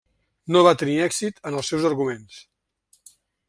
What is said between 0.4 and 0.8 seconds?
No va